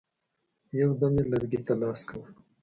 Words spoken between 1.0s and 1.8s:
یې لرګي ته